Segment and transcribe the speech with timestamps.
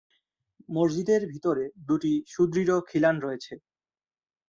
[0.69, 3.53] মসজিদের ভিতরে দুটি সুদৃঢ় খিলান রয়েছে।